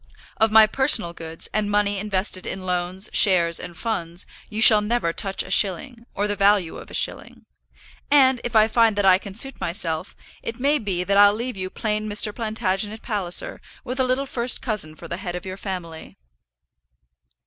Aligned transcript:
Of 0.37 0.51
my 0.51 0.65
personal 0.65 1.13
goods, 1.13 1.47
and 1.53 1.69
money 1.69 1.99
invested 1.99 2.47
in 2.47 2.65
loans, 2.65 3.07
shares, 3.13 3.59
and 3.59 3.77
funds, 3.77 4.25
you 4.49 4.59
shall 4.59 4.81
never 4.81 5.13
touch 5.13 5.43
a 5.43 5.51
shilling, 5.51 6.07
or 6.15 6.27
the 6.27 6.35
value 6.35 6.77
of 6.77 6.89
a 6.89 6.95
shilling. 6.95 7.45
And, 8.09 8.41
if 8.43 8.55
I 8.55 8.67
find 8.67 8.95
that 8.95 9.05
I 9.05 9.19
can 9.19 9.35
suit 9.35 9.61
myself, 9.61 10.15
it 10.41 10.59
may 10.59 10.79
be 10.79 11.03
that 11.03 11.17
I'll 11.17 11.35
leave 11.35 11.55
you 11.55 11.69
plain 11.69 12.09
Mr. 12.09 12.33
Plantagenet 12.33 13.03
Palliser, 13.03 13.61
with 13.83 13.99
a 13.99 14.03
little 14.03 14.25
first 14.25 14.59
cousin 14.59 14.95
for 14.95 15.07
the 15.07 15.17
head 15.17 15.35
of 15.35 15.45
your 15.45 15.55
family. 15.55 16.17